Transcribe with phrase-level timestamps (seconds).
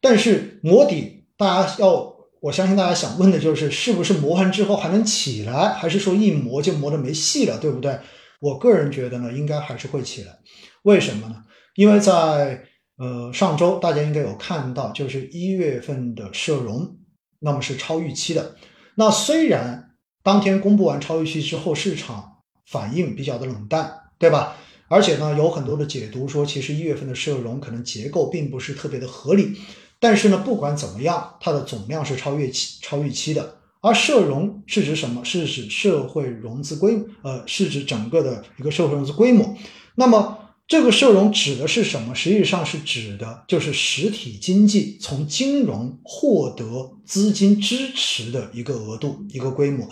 [0.00, 7.98] 但是磨底，大家要，我相信大家想问的就是，是不是磨完之后还能起来，还是说一磨就磨的没戏了，对不对？
[8.40, 10.38] 我个人觉得呢，应该还是会起来。
[10.82, 11.44] 为什么呢？
[11.74, 12.62] 因为在
[12.96, 16.96] 呃上周大家应该有看到，就是一月份的社融，
[17.40, 18.54] 那么是超预期的。
[18.94, 19.90] 那虽然
[20.22, 24.56] 当天公布完超预期之后，市场反应比较的冷淡，对吧？
[24.88, 29.58] 而且呢，有很多的解读说，其实一月份的社融可能结构并不是特别的合理。
[30.00, 33.56] 但是呢，不管怎么样，它的总量是超越期、超预期的。
[33.80, 35.24] 而社融是指什么？
[35.24, 39.56] 是指社会融资规，呃，是指整个的一个社会融资规模。
[39.94, 42.14] 那么这个社融指的是什么？
[42.14, 49.88] 实际上是指的就是实体经济从金融获得资金支持的一个额度、一个规模。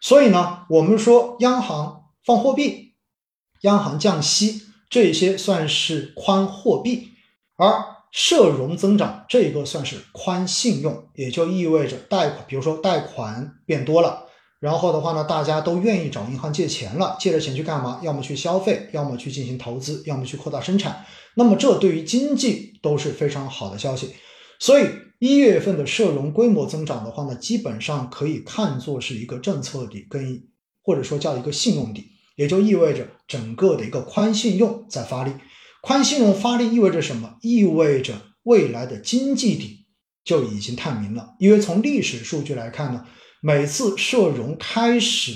[0.00, 2.88] 所以呢，我们说央行放货币。
[3.62, 7.08] 央行降息，这些算是宽货币，
[7.56, 14.26] 而社融增长这个算是宽信用，也就意味着贷款，比如说贷款变多了，
[14.58, 18.00] 然后的话呢，大家都愿意找银行借钱了，借着钱去干嘛？
[18.02, 21.04] 要么去消费，要么去进行投资，要么去扩大生产。
[21.34, 24.14] 那么这对于经济都是非常好的消息。
[24.58, 24.86] 所以
[25.18, 30.42] 一月份的社融规模增长的话呢，基本上可以看作是一个政策底，跟
[30.82, 32.06] 或者说叫一个信用底。
[32.36, 35.32] 也就意味着整个的一个宽信用在发力，
[35.82, 37.36] 宽信用发力意味着什么？
[37.40, 39.86] 意味着未来的经济底
[40.24, 41.34] 就已经探明了。
[41.38, 43.06] 因为从历史数据来看呢，
[43.40, 45.32] 每次社融开始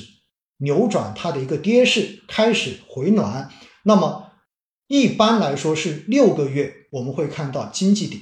[0.59, 3.51] 扭转它的一个跌势，开始回暖，
[3.85, 4.33] 那么
[4.87, 8.21] 一般来说是六个月，我们会看到经济底，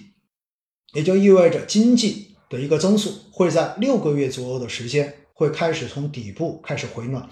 [0.95, 7.29] 也就意味着经济的一个增速会在六个月左右的时间会开始从底部开始回暖。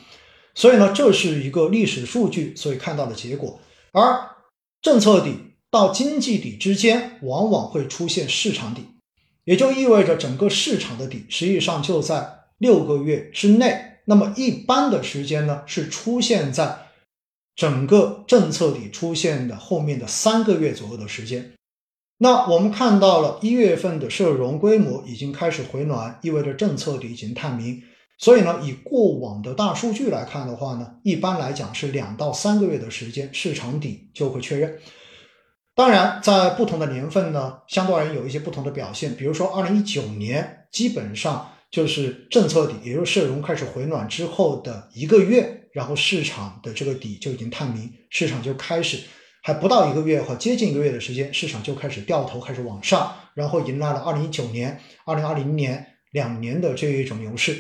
[0.55, 3.61] 所以呢，这是一个历史数据，所以看到的结果。
[3.93, 4.29] 而
[4.83, 5.37] 政策底
[5.71, 8.87] 到经济底之间，往往会出现市场底，
[9.45, 13.99] 也就意味着整个市场的底实际上就在六个月之内。
[14.07, 16.79] 那么一般的时间呢，是出现在
[17.55, 21.53] 整个政策底出现的后面的三个月左右的时间。
[22.19, 27.83] 那我们看到了一月份的社融规模已经开始回暖，意味着政策底已经探明。
[28.21, 34.79] 所以呢，以过往的大数据来看的话呢，一般来讲是两到三个月的时间，市场底就会确认。
[35.75, 39.15] 当然，在不同的年份呢，相对而言有一些不同的表现。
[39.15, 48.99] 比如说，二零一九年基本上就是政策底，也就是社融开始回暖之后的一个月，然后市场的这个底就已经探明，市场就开始
[49.43, 57.57] 还不到一个月和接近一个月的时间，市场就开始掉头开始往上，然后迎来了二零一九年、二零二零年两年的这一种牛市。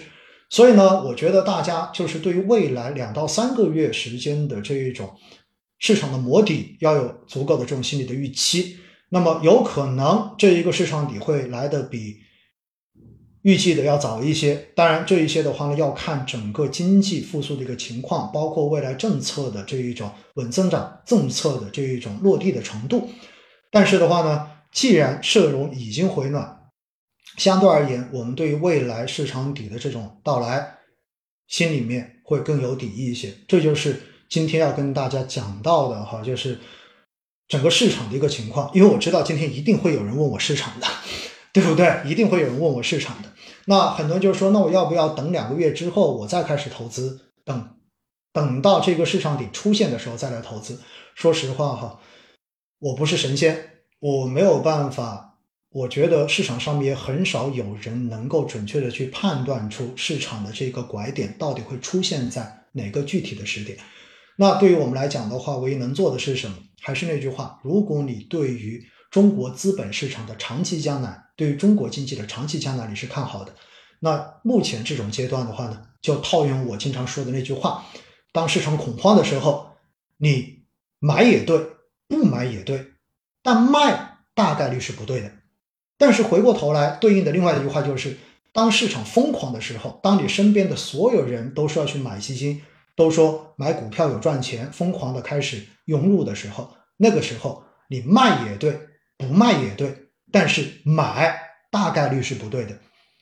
[0.50, 5.08] 所以呢，我觉得大家就是对于未来两到三个月时间的这一种
[5.78, 8.76] 市场的磨底，要有足够的这种心理的预期。
[9.10, 12.16] 那么有可能这一个市场底会来的比
[13.42, 14.70] 预计的要早一些。
[14.74, 23.08] 当然，这一些的话呢，要看整个经济复苏的一个情况，包括未来政策的这一种稳增长政策的这一种落地的程度。
[23.70, 26.59] 但是的话呢，既然社融已经回暖。
[27.36, 30.78] 相对而言，我们对于未来市场底的这种到来，
[31.46, 33.32] 心里面会更有底一些。
[33.46, 36.58] 这就是今天要跟大家讲到的哈，就是
[37.48, 38.70] 整个市场的一个情况。
[38.74, 40.86] 因为我知道今天一定会有人问我市场的，
[41.52, 42.02] 对不对？
[42.04, 43.28] 一定会有人问我市场的。
[43.66, 47.20] 那很多人就说，那我要不要等两个月之后我再开始投资？
[47.44, 47.76] 等
[48.32, 50.78] 等到这个市场底出现的时候再来投资？
[51.14, 52.00] 说实话哈，
[52.80, 55.29] 我不是神仙，我没有办法。
[55.72, 63.78] 我觉得市场上面很少有人能够准确的去判断出市场的这个拐点到底会出现在哪个具体的时点。
[64.34, 66.56] 那对于我们来讲的话，唯一能做的是什么？
[66.80, 73.54] 还是那句话，如果你对于中国资本市场的长期将来，对于中国经济的长期将来你是看好的，
[74.00, 77.84] 那目前这种阶段的话呢，就套用我经常说的那句话：
[78.32, 79.76] 当市场恐慌的时候，
[80.16, 80.64] 你
[80.98, 81.64] 买也对，
[82.09, 82.86] 不买也对，
[83.42, 85.30] 但卖大概率是不对的。
[86.00, 88.16] 但是回过头来，对应的另外一句话就是：
[88.54, 92.62] 当市场疯狂的时候，当你身边的所有人都说要去买基金，
[92.97, 98.80] 都说买股票有赚钱，疯狂的开始涌入的时候，那个时候你卖也对，
[99.18, 101.38] 不卖也对，但是买
[101.70, 102.78] 大概率是不对的。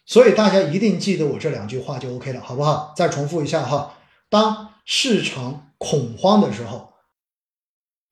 [0.06, 2.94] 所以大家一定记得我这两句话就 OK 了，好不好？
[2.96, 3.98] 再重复一下哈：
[4.30, 6.92] 当市场恐慌的时候，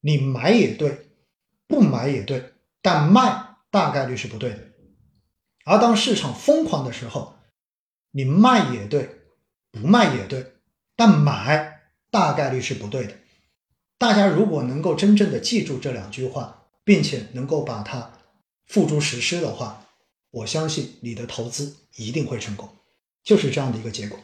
[0.00, 1.06] 你买也对，
[1.68, 2.52] 不买也对，
[2.82, 3.44] 但卖。
[3.76, 4.70] 大概率是不对的，
[5.66, 7.36] 而当市场疯狂的时候，
[8.10, 9.20] 你卖也对，
[9.70, 10.54] 不卖也对，
[10.96, 13.12] 但买大概率是不对的。
[13.98, 18.18] 大家如果能够真正的记住这两句话，并且能够把它
[18.64, 19.84] 付诸实施的话，
[20.30, 22.66] 我相信你的投资一定会成功，
[23.22, 24.18] 就是这样的一个结果。